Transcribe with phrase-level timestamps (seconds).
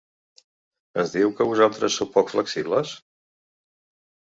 [1.03, 2.97] Es diu que vosaltres sou poc flexibles?